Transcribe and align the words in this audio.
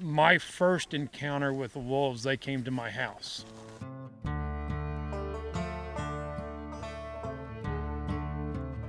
my 0.00 0.38
first 0.38 0.94
encounter 0.94 1.52
with 1.52 1.72
the 1.72 1.78
wolves, 1.78 2.22
they 2.22 2.36
came 2.36 2.62
to 2.64 2.70
my 2.70 2.90
house. 2.90 3.44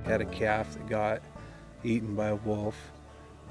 Had 0.06 0.22
a 0.22 0.26
calf 0.26 0.74
that 0.74 0.88
got 0.88 1.22
eaten 1.84 2.16
by 2.16 2.30
a 2.30 2.36
wolf, 2.36 2.92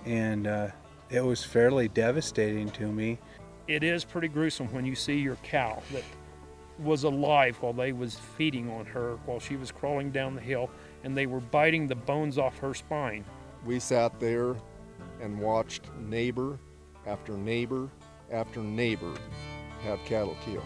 and 0.05 0.47
uh, 0.47 0.69
it 1.11 1.21
was 1.21 1.45
fairly 1.45 1.89
devastating 1.89 2.71
to 2.71 2.87
me. 2.87 3.19
It 3.67 3.83
is 3.83 4.05
pretty 4.05 4.29
gruesome 4.29 4.73
when 4.73 4.85
you 4.85 4.95
see 4.95 5.19
your 5.19 5.37
cow 5.37 5.83
that 5.93 6.05
was 6.79 7.05
alive 7.05 7.57
while 7.61 7.73
they 7.73 7.93
was 7.93 8.15
feeding 8.15 8.71
on 8.71 8.87
her 8.87 9.17
while 9.27 9.41
she 9.41 9.57
was 9.57 9.73
crawling 9.73 10.11
down 10.11 10.35
the 10.35 10.41
hill 10.41 10.71
and 11.03 11.17
they 11.17 11.27
were 11.27 11.41
biting 11.41 11.89
the 11.89 11.95
bones 11.95 12.39
off 12.39 12.57
her 12.59 12.73
spine. 12.73 13.25
We 13.65 13.81
sat 13.81 14.19
there 14.21 14.55
and 15.21 15.39
watched 15.41 15.91
neighbor 15.97 16.59
after 17.09 17.33
neighbor 17.33 17.89
after 18.31 18.61
neighbor 18.61 19.15
have 19.83 19.99
cattle 20.05 20.37
killed. 20.45 20.63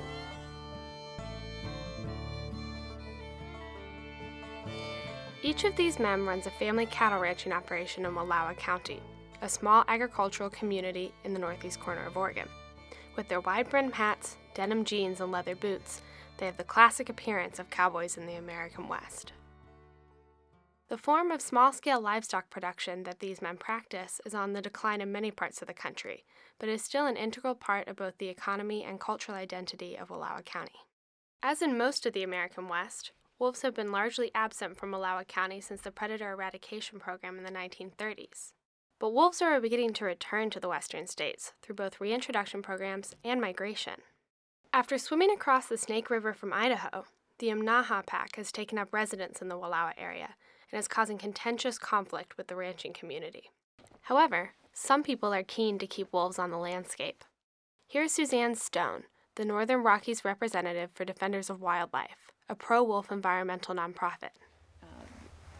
Each 5.44 5.64
of 5.64 5.76
these 5.76 5.98
men 5.98 6.26
runs 6.26 6.46
a 6.46 6.50
family 6.50 6.86
cattle 6.86 7.20
ranching 7.20 7.52
operation 7.52 8.04
in 8.04 8.14
Wallowa 8.14 8.56
County, 8.56 9.00
a 9.40 9.48
small 9.48 9.84
agricultural 9.86 10.50
community 10.50 11.12
in 11.24 11.32
the 11.32 11.38
northeast 11.38 11.80
corner 11.80 12.06
of 12.06 12.16
Oregon. 12.16 12.48
With 13.16 13.28
their 13.28 13.40
wide 13.40 13.68
brimmed 13.68 13.94
hats, 13.94 14.36
denim 14.54 14.84
jeans, 14.84 15.20
and 15.20 15.30
leather 15.30 15.54
boots, 15.54 16.02
they 16.38 16.46
have 16.46 16.56
the 16.56 16.64
classic 16.64 17.08
appearance 17.08 17.58
of 17.58 17.70
cowboys 17.70 18.16
in 18.16 18.26
the 18.26 18.34
American 18.34 18.88
West. 18.88 19.32
The 20.92 20.98
form 20.98 21.30
of 21.30 21.40
small 21.40 21.72
scale 21.72 22.02
livestock 22.02 22.50
production 22.50 23.04
that 23.04 23.20
these 23.20 23.40
men 23.40 23.56
practice 23.56 24.20
is 24.26 24.34
on 24.34 24.52
the 24.52 24.60
decline 24.60 25.00
in 25.00 25.10
many 25.10 25.30
parts 25.30 25.62
of 25.62 25.66
the 25.66 25.72
country, 25.72 26.26
but 26.58 26.68
is 26.68 26.84
still 26.84 27.06
an 27.06 27.16
integral 27.16 27.54
part 27.54 27.88
of 27.88 27.96
both 27.96 28.18
the 28.18 28.28
economy 28.28 28.84
and 28.84 29.00
cultural 29.00 29.38
identity 29.38 29.96
of 29.96 30.10
Wallowa 30.10 30.44
County. 30.44 30.80
As 31.42 31.62
in 31.62 31.78
most 31.78 32.04
of 32.04 32.12
the 32.12 32.22
American 32.22 32.68
West, 32.68 33.12
wolves 33.38 33.62
have 33.62 33.72
been 33.72 33.90
largely 33.90 34.30
absent 34.34 34.76
from 34.76 34.90
Wallowa 34.90 35.26
County 35.26 35.62
since 35.62 35.80
the 35.80 35.90
predator 35.90 36.30
eradication 36.30 37.00
program 37.00 37.38
in 37.38 37.44
the 37.44 37.50
1930s. 37.50 38.52
But 38.98 39.14
wolves 39.14 39.40
are 39.40 39.58
beginning 39.62 39.94
to 39.94 40.04
return 40.04 40.50
to 40.50 40.60
the 40.60 40.68
western 40.68 41.06
states 41.06 41.54
through 41.62 41.76
both 41.76 42.02
reintroduction 42.02 42.60
programs 42.60 43.14
and 43.24 43.40
migration. 43.40 44.02
After 44.74 44.98
swimming 44.98 45.30
across 45.30 45.68
the 45.68 45.78
Snake 45.78 46.10
River 46.10 46.34
from 46.34 46.52
Idaho, 46.52 47.06
the 47.38 47.48
Imnaha 47.48 48.04
pack 48.04 48.36
has 48.36 48.52
taken 48.52 48.76
up 48.76 48.92
residence 48.92 49.40
in 49.40 49.48
the 49.48 49.56
Wallowa 49.56 49.94
area 49.96 50.34
and 50.72 50.78
is 50.78 50.88
causing 50.88 51.18
contentious 51.18 51.78
conflict 51.78 52.36
with 52.36 52.48
the 52.48 52.56
ranching 52.56 52.92
community. 52.92 53.50
However, 54.02 54.52
some 54.72 55.02
people 55.02 55.32
are 55.32 55.42
keen 55.42 55.78
to 55.78 55.86
keep 55.86 56.12
wolves 56.12 56.38
on 56.38 56.50
the 56.50 56.56
landscape. 56.56 57.24
Here's 57.86 58.12
Suzanne 58.12 58.54
Stone, 58.54 59.04
the 59.36 59.44
Northern 59.44 59.82
Rockies 59.82 60.24
representative 60.24 60.90
for 60.94 61.04
Defenders 61.04 61.50
of 61.50 61.60
Wildlife, 61.60 62.32
a 62.48 62.54
pro 62.54 62.82
wolf 62.82 63.12
environmental 63.12 63.74
nonprofit 63.74 64.30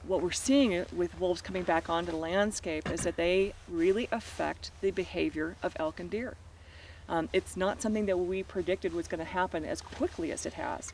what 0.06 0.20
we're 0.20 0.32
seeing 0.32 0.84
with 0.92 1.18
wolves 1.20 1.40
coming 1.40 1.62
back 1.62 1.88
onto 1.88 2.10
the 2.10 2.16
landscape 2.16 2.90
is 2.90 3.02
that 3.02 3.16
they 3.16 3.54
really 3.68 4.08
affect 4.10 4.70
the 4.80 4.90
behavior 4.90 5.56
of 5.62 5.76
elk 5.78 6.00
and 6.00 6.10
deer. 6.10 6.36
Um, 7.08 7.28
it's 7.32 7.56
not 7.56 7.82
something 7.82 8.06
that 8.06 8.16
we 8.16 8.42
predicted 8.42 8.92
was 8.92 9.08
going 9.08 9.18
to 9.20 9.24
happen 9.24 9.64
as 9.64 9.80
quickly 9.80 10.32
as 10.32 10.46
it 10.46 10.54
has. 10.54 10.92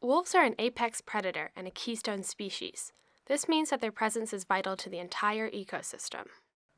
Wolves 0.00 0.34
are 0.34 0.44
an 0.44 0.54
apex 0.58 1.00
predator 1.00 1.50
and 1.56 1.66
a 1.66 1.70
keystone 1.70 2.22
species. 2.22 2.92
This 3.26 3.48
means 3.48 3.70
that 3.70 3.80
their 3.80 3.92
presence 3.92 4.32
is 4.32 4.44
vital 4.44 4.76
to 4.76 4.88
the 4.88 4.98
entire 4.98 5.50
ecosystem. 5.50 6.26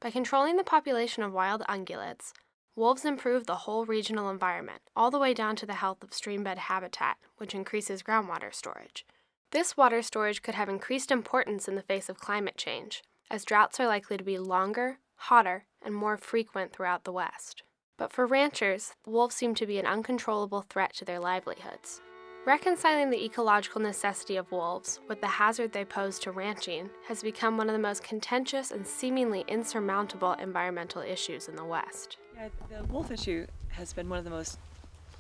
By 0.01 0.11
controlling 0.11 0.57
the 0.57 0.65
population 0.65 1.23
of 1.23 1.33
wild 1.33 1.63
ungulates, 1.69 2.33
wolves 2.75 3.05
improve 3.05 3.47
the 3.47 3.57
whole 3.57 3.85
regional 3.85 4.31
environment, 4.31 4.81
all 4.97 5.11
the 5.11 5.19
way 5.19 5.35
down 5.35 5.57
to 5.57 5.67
the 5.67 5.75
health 5.75 6.03
of 6.03 6.11
streambed 6.11 6.57
habitat, 6.57 7.19
which 7.37 7.55
increases 7.55 8.03
groundwater 8.03 8.55
storage. 8.55 9.05
This 9.51 9.77
water 9.77 10.03
storage 10.03 10.43
could 10.43 10.55
have 10.55 10.69
increased 10.69 11.11
importance 11.11 11.69
in 11.69 11.75
the 11.75 11.83
face 11.83 12.09
of 12.09 12.21
climate 12.21 12.57
change, 12.57 13.03
as 13.31 13.45
droughts 13.45 13.81
are 13.81 13.87
likely 13.87 14.17
to 14.17 14.25
be 14.25 14.39
longer, 14.39 14.99
hotter, 15.17 15.65
and 15.83 15.95
more 15.95 16.17
frequent 16.17 16.73
throughout 16.73 17.05
the 17.05 17.13
West. 17.13 17.63
But 17.97 18.13
for 18.13 18.27
ranchers, 18.27 18.95
wolves 19.05 19.35
seem 19.35 19.55
to 19.57 19.67
be 19.67 19.79
an 19.79 19.87
uncontrollable 19.87 20.63
threat 20.63 20.95
to 20.95 21.05
their 21.05 21.19
livelihoods. 21.19 22.01
Reconciling 22.49 23.11
the 23.11 23.23
ecological 23.23 23.83
necessity 23.83 24.37
of 24.37 24.51
wolves 24.51 25.01
with 25.07 25.21
the 25.21 25.27
hazard 25.27 25.71
they 25.71 25.85
pose 25.85 26.19
to 26.21 26.31
ranching 26.31 26.89
has 27.07 27.23
become 27.23 27.59
one 27.59 27.69
of 27.69 27.75
the 27.75 27.79
most 27.79 28.03
contentious 28.03 28.71
and 28.71 28.87
seemingly 28.87 29.45
insurmountable 29.49 30.33
environmental 30.33 31.03
issues 31.03 31.47
in 31.47 31.57
the 31.57 31.65
West. 31.67 32.17
Yeah, 32.35 32.49
the 32.71 32.85
wolf 32.85 33.11
issue 33.11 33.47
has 33.69 33.93
been 33.93 34.09
one 34.09 34.19
of 34.19 34.25
the 34.25 34.31
most 34.31 34.59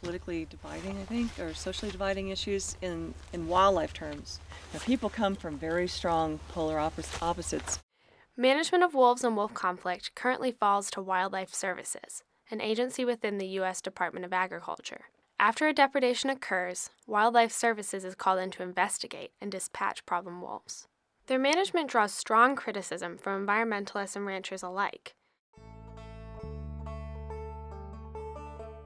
politically 0.00 0.46
dividing, 0.48 0.96
I 0.96 1.04
think, 1.04 1.38
or 1.38 1.52
socially 1.52 1.92
dividing 1.92 2.30
issues 2.30 2.78
in, 2.80 3.12
in 3.34 3.46
wildlife 3.46 3.92
terms. 3.92 4.40
Now, 4.72 4.78
people 4.78 5.10
come 5.10 5.34
from 5.34 5.58
very 5.58 5.86
strong 5.86 6.40
polar 6.48 6.78
opposites. 6.78 7.78
Management 8.38 8.84
of 8.84 8.94
wolves 8.94 9.22
and 9.22 9.36
wolf 9.36 9.52
conflict 9.52 10.14
currently 10.14 10.50
falls 10.50 10.90
to 10.92 11.02
Wildlife 11.02 11.52
Services, 11.52 12.22
an 12.50 12.62
agency 12.62 13.04
within 13.04 13.36
the 13.36 13.48
U.S. 13.48 13.82
Department 13.82 14.24
of 14.24 14.32
Agriculture. 14.32 15.02
After 15.40 15.68
a 15.68 15.72
depredation 15.72 16.30
occurs, 16.30 16.90
Wildlife 17.06 17.52
Services 17.52 18.04
is 18.04 18.16
called 18.16 18.40
in 18.40 18.50
to 18.52 18.64
investigate 18.64 19.30
and 19.40 19.52
dispatch 19.52 20.04
problem 20.04 20.42
wolves. 20.42 20.88
Their 21.28 21.38
management 21.38 21.88
draws 21.88 22.12
strong 22.12 22.56
criticism 22.56 23.18
from 23.18 23.46
environmentalists 23.46 24.16
and 24.16 24.26
ranchers 24.26 24.64
alike. 24.64 25.14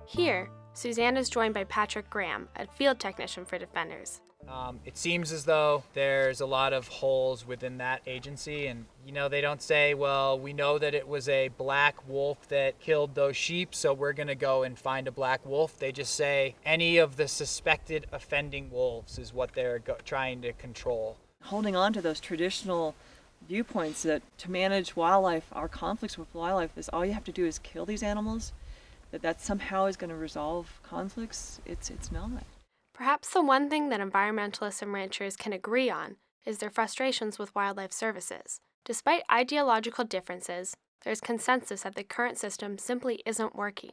Here, 0.07 0.51
Suzanne 0.75 1.17
is 1.17 1.31
joined 1.31 1.55
by 1.55 1.65
Patrick 1.65 2.11
Graham, 2.11 2.49
a 2.55 2.67
field 2.67 3.01
technician 3.01 3.47
for 3.47 3.57
Defenders. 3.57 4.21
Um, 4.49 4.81
it 4.85 4.99
seems 4.99 5.33
as 5.33 5.45
though 5.45 5.85
there's 5.95 6.41
a 6.41 6.47
lot 6.47 6.73
of 6.73 6.89
holes 6.89 7.47
within 7.47 7.79
that 7.79 8.03
agency, 8.07 8.67
and 8.67 8.85
you 9.07 9.13
know, 9.13 9.29
they 9.29 9.41
don't 9.41 9.63
say, 9.63 9.95
well, 9.95 10.39
we 10.39 10.53
know 10.53 10.79
that 10.79 10.95
it 10.95 11.07
was 11.09 11.29
a 11.29 11.49
black 11.49 11.97
wolf 12.09 12.49
that 12.49 12.79
killed 12.81 13.15
those 13.15 13.37
sheep, 13.37 13.75
so 13.75 13.95
we're 13.95 14.13
going 14.13 14.29
to 14.29 14.35
go 14.35 14.63
and 14.63 14.79
find 14.79 15.09
a 15.09 15.13
black 15.13 15.45
wolf. 15.47 15.79
They 15.79 15.93
just 15.93 16.15
say 16.15 16.55
any 16.65 16.99
of 16.99 17.17
the 17.17 17.29
suspected 17.29 18.07
offending 18.13 18.71
wolves 18.71 19.19
is 19.19 19.33
what 19.33 19.53
they're 19.55 19.79
go- 19.79 19.97
trying 20.05 20.43
to 20.43 20.53
control. 20.53 21.17
Holding 21.45 21.75
on 21.75 21.93
to 21.95 22.03
those 22.03 22.21
traditional 22.21 22.95
viewpoints 23.49 24.03
that 24.03 24.23
to 24.39 24.51
manage 24.51 24.95
wildlife, 24.97 25.47
our 25.53 25.69
conflicts 25.69 26.19
with 26.19 26.33
wildlife, 26.35 26.77
is 26.77 26.89
all 26.91 27.05
you 27.05 27.13
have 27.13 27.25
to 27.25 27.33
do 27.33 27.47
is 27.47 27.59
kill 27.59 27.87
these 27.87 28.03
animals 28.03 28.53
that 29.13 29.23
that 29.23 29.41
somehow 29.41 29.87
is 29.87 29.97
going 29.97 30.11
to 30.11 30.17
resolve 30.17 30.81
conflicts, 30.83 31.61
it's, 31.65 31.91
it's 31.91 32.11
not. 32.11 32.45
Perhaps 33.03 33.31
the 33.31 33.43
one 33.43 33.69
thing 33.69 33.89
that 33.89 33.99
environmentalists 33.99 34.81
and 34.81 34.93
ranchers 34.93 35.35
can 35.35 35.53
agree 35.53 35.91
on 35.91 36.15
is 36.47 36.59
their 36.59 36.71
frustrations 36.71 37.37
with 37.37 37.53
wildlife 37.53 37.93
services. 37.93 38.61
Despite 38.85 39.25
ideological 39.29 40.05
differences, 40.05 40.77
there's 41.03 41.21
consensus 41.21 41.83
that 41.83 41.97
the 41.97 42.05
current 42.05 42.39
system 42.39 42.79
simply 42.79 43.21
isn't 43.27 43.57
working. 43.57 43.91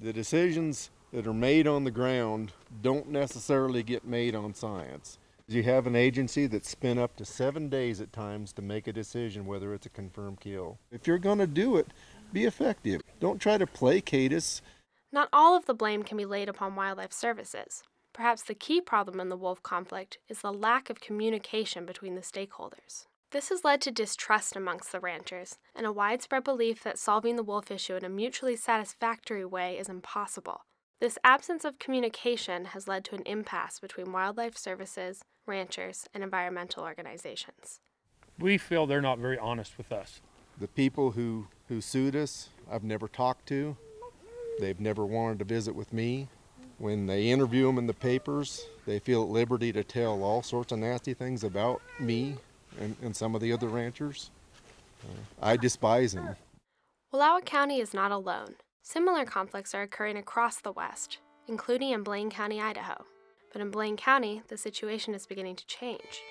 The 0.00 0.12
decisions 0.12 0.90
that 1.12 1.26
are 1.26 1.34
made 1.34 1.66
on 1.66 1.82
the 1.82 1.90
ground 1.90 2.52
don't 2.80 3.08
necessarily 3.08 3.82
get 3.82 4.06
made 4.06 4.36
on 4.36 4.54
science. 4.54 5.18
You 5.48 5.64
have 5.64 5.88
an 5.88 5.96
agency 5.96 6.46
that's 6.46 6.70
spent 6.70 7.00
up 7.00 7.16
to 7.16 7.24
seven 7.24 7.68
days 7.68 8.00
at 8.00 8.12
times 8.12 8.52
to 8.52 8.62
make 8.62 8.86
a 8.86 8.92
decision 8.92 9.46
whether 9.46 9.74
it's 9.74 9.86
a 9.86 9.90
confirmed 9.90 10.38
kill. 10.38 10.78
If 10.92 11.08
you're 11.08 11.18
going 11.18 11.38
to 11.38 11.48
do 11.48 11.76
it, 11.76 11.88
be 12.32 12.44
effective. 12.44 13.00
Don't 13.18 13.40
try 13.40 13.58
to 13.58 13.66
placate 13.66 14.32
us. 14.32 14.62
Not 15.10 15.28
all 15.32 15.56
of 15.56 15.66
the 15.66 15.74
blame 15.74 16.04
can 16.04 16.16
be 16.16 16.24
laid 16.24 16.48
upon 16.48 16.76
wildlife 16.76 17.12
services. 17.12 17.82
Perhaps 18.14 18.44
the 18.44 18.54
key 18.54 18.80
problem 18.80 19.18
in 19.18 19.28
the 19.28 19.36
wolf 19.36 19.60
conflict 19.64 20.18
is 20.28 20.40
the 20.40 20.52
lack 20.52 20.88
of 20.88 21.00
communication 21.00 21.84
between 21.84 22.14
the 22.14 22.20
stakeholders. 22.20 23.06
This 23.32 23.48
has 23.48 23.64
led 23.64 23.80
to 23.80 23.90
distrust 23.90 24.54
amongst 24.54 24.92
the 24.92 25.00
ranchers 25.00 25.58
and 25.74 25.84
a 25.84 25.92
widespread 25.92 26.44
belief 26.44 26.84
that 26.84 26.96
solving 26.96 27.34
the 27.34 27.42
wolf 27.42 27.72
issue 27.72 27.96
in 27.96 28.04
a 28.04 28.08
mutually 28.08 28.54
satisfactory 28.54 29.44
way 29.44 29.76
is 29.76 29.88
impossible. 29.88 30.60
This 31.00 31.18
absence 31.24 31.64
of 31.64 31.80
communication 31.80 32.66
has 32.66 32.86
led 32.86 33.04
to 33.06 33.16
an 33.16 33.24
impasse 33.26 33.80
between 33.80 34.12
wildlife 34.12 34.56
services, 34.56 35.24
ranchers, 35.44 36.06
and 36.14 36.22
environmental 36.22 36.84
organizations. 36.84 37.80
We 38.38 38.58
feel 38.58 38.86
they're 38.86 39.02
not 39.02 39.18
very 39.18 39.38
honest 39.38 39.76
with 39.76 39.90
us. 39.90 40.20
The 40.60 40.68
people 40.68 41.10
who, 41.10 41.48
who 41.68 41.80
sued 41.80 42.14
us, 42.14 42.50
I've 42.70 42.84
never 42.84 43.08
talked 43.08 43.48
to. 43.48 43.76
They've 44.60 44.78
never 44.78 45.04
wanted 45.04 45.40
to 45.40 45.44
visit 45.44 45.74
with 45.74 45.92
me. 45.92 46.28
When 46.78 47.06
they 47.06 47.28
interview 47.30 47.66
them 47.66 47.78
in 47.78 47.86
the 47.86 47.94
papers, 47.94 48.66
they 48.86 48.98
feel 48.98 49.22
at 49.22 49.28
liberty 49.28 49.72
to 49.72 49.84
tell 49.84 50.22
all 50.22 50.42
sorts 50.42 50.72
of 50.72 50.80
nasty 50.80 51.14
things 51.14 51.44
about 51.44 51.80
me 52.00 52.36
and, 52.80 52.96
and 53.02 53.14
some 53.14 53.34
of 53.34 53.40
the 53.40 53.52
other 53.52 53.68
ranchers. 53.68 54.30
Uh, 55.02 55.20
I 55.40 55.56
despise 55.56 56.14
them. 56.14 56.36
Wallowa 57.12 57.44
County 57.44 57.78
is 57.78 57.94
not 57.94 58.10
alone. 58.10 58.56
Similar 58.82 59.24
conflicts 59.24 59.74
are 59.74 59.82
occurring 59.82 60.16
across 60.16 60.60
the 60.60 60.72
West, 60.72 61.18
including 61.46 61.90
in 61.90 62.02
Blaine 62.02 62.28
County, 62.30 62.60
Idaho. 62.60 63.04
But 63.52 63.62
in 63.62 63.70
Blaine 63.70 63.96
County, 63.96 64.42
the 64.48 64.56
situation 64.56 65.14
is 65.14 65.26
beginning 65.26 65.56
to 65.56 65.66
change. 65.66 66.22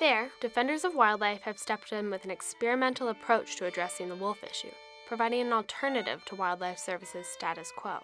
There, 0.00 0.30
defenders 0.40 0.84
of 0.84 0.94
wildlife 0.94 1.40
have 1.42 1.58
stepped 1.58 1.92
in 1.92 2.10
with 2.10 2.24
an 2.24 2.30
experimental 2.30 3.08
approach 3.08 3.56
to 3.56 3.66
addressing 3.66 4.08
the 4.08 4.14
wolf 4.14 4.44
issue. 4.44 4.70
Providing 5.08 5.40
an 5.40 5.54
alternative 5.54 6.22
to 6.26 6.34
Wildlife 6.34 6.78
Service's 6.78 7.26
status 7.26 7.72
quo. 7.74 8.00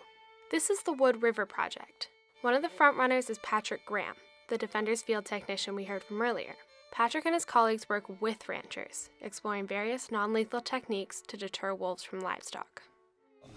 This 0.51 0.71
is 0.71 0.83
the 0.83 0.93
Wood 0.95 1.23
River 1.23 1.45
Project. 1.45 2.09
One 2.41 2.55
of 2.55 2.63
the 2.63 2.69
frontrunners 2.69 3.29
is 3.29 3.39
Patrick 3.41 3.85
Graham, 3.85 4.15
the 4.49 4.57
Defenders 4.57 5.03
field 5.03 5.27
technician 5.27 5.75
we 5.75 5.85
heard 5.85 6.03
from 6.03 6.23
earlier. 6.23 6.55
Patrick 6.93 7.27
and 7.27 7.35
his 7.35 7.45
colleagues 7.45 7.91
work 7.91 8.05
with 8.23 8.49
ranchers, 8.49 9.11
exploring 9.21 9.67
various 9.67 10.11
non 10.11 10.33
lethal 10.33 10.63
techniques 10.63 11.23
to 11.29 11.37
deter 11.37 11.75
wolves 11.75 12.03
from 12.03 12.21
livestock. 12.21 12.81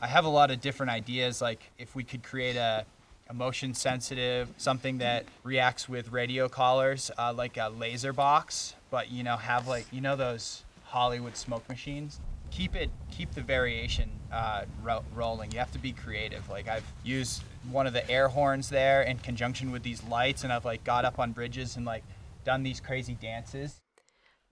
I 0.02 0.08
have 0.08 0.26
a 0.26 0.30
lot 0.30 0.52
of 0.52 0.60
different 0.60 0.92
ideas, 0.92 1.42
like 1.42 1.72
if 1.78 1.96
we 1.96 2.04
could 2.04 2.24
create 2.24 2.58
a, 2.58 2.86
motion 3.34 3.74
sensitive, 3.74 4.50
something 4.58 4.98
that 4.98 5.26
reacts 5.44 5.88
with 5.88 6.12
radio 6.12 6.48
collars, 6.50 7.12
uh, 7.18 7.34
like 7.34 7.58
a 7.58 7.70
laser 7.70 8.12
box, 8.12 8.74
but 8.90 9.12
you 9.12 9.24
know, 9.24 9.38
have 9.38 9.68
like, 9.68 9.86
you 9.92 10.02
know, 10.02 10.18
those 10.18 10.64
Hollywood 10.86 11.36
smoke 11.36 11.68
machines? 11.70 12.20
Keep 12.52 12.76
it, 12.76 12.90
keep 13.12 13.32
the 13.32 13.42
variation 13.42 14.10
uh, 14.32 14.64
ro- 14.84 15.04
rolling. 15.14 15.52
You 15.52 15.60
have 15.60 15.72
to 15.72 15.80
be 15.80 15.92
creative. 15.92 16.50
Like 16.50 16.68
I've 16.68 16.86
used 17.04 17.44
one 17.72 17.88
of 17.88 17.94
the 17.94 18.10
air 18.10 18.28
horns 18.28 18.70
there 18.70 19.04
in 19.04 19.18
conjunction 19.20 19.72
with 19.72 19.84
these 19.84 20.04
lights, 20.04 20.44
and 20.44 20.52
I've 20.52 20.66
like 20.66 20.84
got 20.84 21.06
up 21.06 21.20
on 21.20 21.32
bridges 21.32 21.76
and 21.76 21.86
like 21.86 22.04
done 22.46 22.64
these 22.64 22.80
crazy 22.80 23.16
dances. 23.22 23.82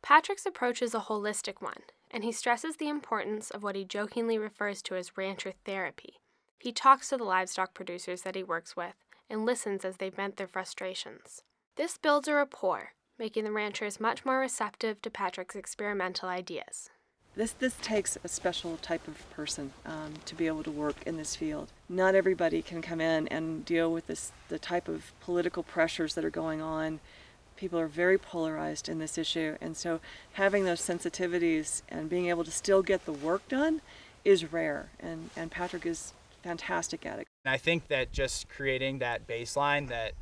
Patrick's 0.01 0.45
approach 0.45 0.81
is 0.81 0.93
a 0.93 0.99
holistic 0.99 1.61
one, 1.61 1.81
and 2.11 2.23
he 2.23 2.31
stresses 2.31 2.77
the 2.77 2.89
importance 2.89 3.49
of 3.49 3.63
what 3.63 3.75
he 3.75 3.83
jokingly 3.83 4.37
refers 4.37 4.81
to 4.83 4.95
as 4.95 5.17
rancher 5.17 5.53
therapy. 5.65 6.19
He 6.59 6.71
talks 6.71 7.09
to 7.09 7.17
the 7.17 7.23
livestock 7.23 7.73
producers 7.73 8.21
that 8.21 8.35
he 8.35 8.43
works 8.43 8.75
with 8.75 8.95
and 9.29 9.45
listens 9.45 9.83
as 9.83 9.97
they 9.97 10.09
vent 10.09 10.37
their 10.37 10.47
frustrations. 10.47 11.41
This 11.75 11.97
builds 11.97 12.27
a 12.27 12.35
rapport, 12.35 12.93
making 13.17 13.43
the 13.43 13.51
ranchers 13.51 13.99
much 13.99 14.25
more 14.25 14.39
receptive 14.39 15.01
to 15.01 15.09
Patrick's 15.09 15.55
experimental 15.55 16.29
ideas. 16.29 16.89
This, 17.35 17.51
this 17.51 17.75
takes 17.81 18.17
a 18.23 18.29
special 18.29 18.77
type 18.77 19.07
of 19.09 19.29
person 19.31 19.73
um, 19.85 20.13
to 20.25 20.35
be 20.35 20.47
able 20.47 20.63
to 20.63 20.71
work 20.71 20.95
in 21.05 21.17
this 21.17 21.35
field. 21.35 21.67
Not 21.89 22.15
everybody 22.15 22.61
can 22.61 22.81
come 22.81 23.01
in 23.01 23.27
and 23.27 23.65
deal 23.65 23.91
with 23.91 24.07
this, 24.07 24.31
the 24.47 24.57
type 24.57 24.87
of 24.87 25.11
political 25.19 25.61
pressures 25.61 26.15
that 26.15 26.23
are 26.23 26.29
going 26.29 26.61
on 26.61 27.01
people 27.55 27.79
are 27.79 27.87
very 27.87 28.17
polarized 28.17 28.89
in 28.89 28.99
this 28.99 29.17
issue 29.17 29.55
and 29.61 29.77
so 29.77 29.99
having 30.33 30.65
those 30.65 30.81
sensitivities 30.81 31.81
and 31.89 32.09
being 32.09 32.27
able 32.27 32.43
to 32.43 32.51
still 32.51 32.81
get 32.81 33.05
the 33.05 33.13
work 33.13 33.47
done 33.47 33.81
is 34.23 34.51
rare 34.51 34.89
and, 34.99 35.29
and 35.35 35.51
patrick 35.51 35.85
is 35.85 36.13
fantastic 36.43 37.05
at 37.05 37.19
it 37.19 37.27
and 37.45 37.53
i 37.53 37.57
think 37.57 37.87
that 37.87 38.11
just 38.11 38.49
creating 38.49 38.99
that 38.99 39.25
baseline 39.27 39.87
that 39.87 40.13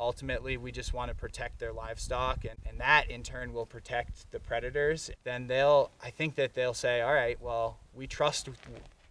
ultimately 0.00 0.56
we 0.56 0.72
just 0.72 0.92
want 0.92 1.10
to 1.10 1.14
protect 1.14 1.58
their 1.60 1.72
livestock 1.72 2.44
and, 2.44 2.58
and 2.66 2.80
that 2.80 3.08
in 3.10 3.22
turn 3.22 3.52
will 3.52 3.66
protect 3.66 4.30
the 4.32 4.40
predators 4.40 5.10
then 5.24 5.46
they'll 5.46 5.90
i 6.02 6.10
think 6.10 6.34
that 6.34 6.54
they'll 6.54 6.74
say 6.74 7.00
all 7.00 7.14
right 7.14 7.40
well 7.40 7.78
we 7.94 8.06
trust 8.06 8.48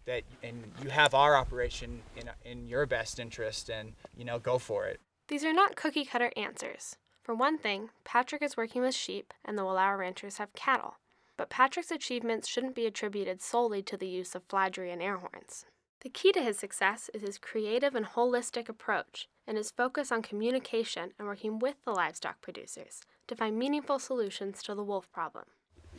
that 0.06 0.24
and 0.44 0.64
you 0.84 0.90
have 0.90 1.14
our 1.14 1.36
operation 1.36 2.02
in, 2.18 2.30
in 2.44 2.68
your 2.68 2.86
best 2.86 3.20
interest 3.20 3.70
and 3.70 3.94
you 4.18 4.26
know 4.26 4.40
go 4.40 4.58
for 4.58 4.88
it 4.88 5.00
these 5.28 5.46
are 5.46 5.54
not 5.54 5.76
cookie 5.76 6.06
cutter 6.06 6.32
answers 6.36 6.98
for 7.30 7.36
one 7.36 7.60
thing, 7.60 7.92
Patrick 8.04 8.42
is 8.42 8.58
working 8.58 8.82
with 8.82 8.96
sheep, 8.96 9.36
and 9.46 9.56
the 9.56 9.62
Wallowa 9.62 10.00
ranchers 10.00 10.40
have 10.40 10.52
cattle. 10.54 10.96
But 11.38 11.52
Patrick's 11.52 11.92
achievements 11.92 12.48
shouldn't 12.48 12.74
be 12.74 12.88
attributed 12.88 13.40
solely 13.40 13.84
to 13.84 13.96
the 13.96 14.08
use 14.08 14.34
of 14.34 14.42
fladry 14.50 14.92
and 14.92 15.00
air 15.00 15.18
horns. 15.18 15.68
The 16.02 16.10
key 16.10 16.32
to 16.32 16.42
his 16.42 16.58
success 16.58 17.10
is 17.14 17.24
his 17.24 17.38
creative 17.38 17.94
and 17.94 18.06
holistic 18.06 18.70
approach 18.70 19.28
and 19.46 19.58
his 19.58 19.70
focus 19.70 20.14
on 20.14 20.22
communication 20.22 21.12
and 21.20 21.28
working 21.28 21.60
with 21.60 21.76
the 21.84 21.92
livestock 21.92 22.40
producers 22.42 23.02
to 23.28 23.36
find 23.36 23.60
meaningful 23.60 24.00
solutions 24.00 24.64
to 24.64 24.76
the 24.76 24.84
wolf 24.84 25.12
problem. 25.12 25.46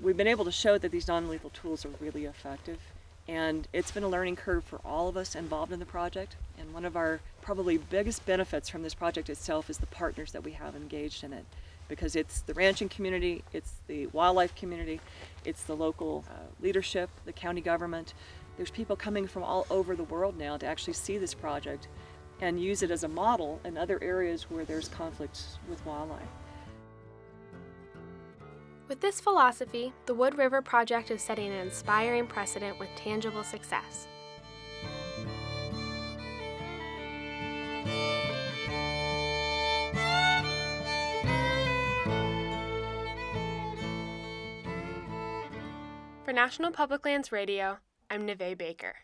We've 0.01 0.17
been 0.17 0.27
able 0.27 0.47
to 0.47 0.53
show 0.53 0.79
that 0.79 0.91
these 0.91 1.07
non 1.07 1.29
lethal 1.29 1.51
tools 1.51 1.85
are 1.85 1.91
really 2.01 2.25
effective 2.25 2.79
and 3.29 3.69
it's 3.75 3.91
been 3.91 4.03
a 4.03 4.09
learning 4.09 4.37
curve 4.37 4.65
for 4.65 4.81
all 4.85 5.07
of 5.09 5.17
us 5.17 5.35
involved 5.35 5.71
in 5.71 5.79
the 5.79 5.87
project. 5.87 6.37
And 6.59 6.73
one 6.73 6.85
of 6.85 6.97
our 6.97 7.21
probably 7.43 7.77
biggest 7.77 8.25
benefits 8.25 8.69
from 8.69 8.83
this 8.83 8.95
project 8.95 9.29
itself 9.29 9.69
is 9.69 9.79
the 9.79 9.87
partners 9.87 10.33
that 10.33 10.43
we 10.43 10.53
have 10.53 10.75
engaged 10.75 11.23
in 11.23 11.33
it. 11.33 11.45
Because 11.89 12.17
it's 12.17 12.41
the 12.41 12.55
ranching 12.55 12.89
community, 12.89 13.45
it's 13.53 13.75
the 13.87 14.07
wildlife 14.09 14.55
community, 14.55 15.01
it's 15.45 15.65
the 15.65 15.77
local 15.77 16.25
uh, 16.31 16.39
leadership, 16.61 17.11
the 17.25 17.33
county 17.33 17.61
government. 17.61 18.15
There's 18.61 18.71
people 18.71 18.95
coming 18.95 19.27
from 19.27 19.43
all 19.43 19.67
over 19.71 19.97
the 19.97 20.05
world 20.05 20.37
now 20.37 20.59
to 20.59 20.67
actually 20.67 20.93
see 20.93 21.17
this 21.17 21.33
project 21.33 21.89
and 22.43 22.61
use 22.61 22.83
it 22.83 22.91
as 22.91 23.05
a 23.05 23.09
model 23.09 23.59
in 23.65 23.79
other 23.79 23.99
areas 24.03 24.51
where 24.51 24.67
there's 24.67 24.87
conflicts 24.87 25.59
with 25.67 25.83
wildlife. 25.87 26.21
With 28.87 29.01
this 29.01 29.19
philosophy, 29.19 29.95
the 30.05 30.13
Wood 30.13 30.37
River 30.37 30.61
Project 30.61 31.11
is 31.11 31.23
setting 31.23 31.51
an 31.51 31.57
inspiring 31.57 32.27
precedent 32.27 32.79
with 32.79 32.91
tangible 32.97 33.43
success. 33.43 34.07
For 46.27 46.35
National 46.35 46.71
Public 46.71 47.07
Lands 47.07 47.33
Radio, 47.33 47.79
I'm 48.11 48.27
Neve 48.27 48.59
Baker. 48.59 48.95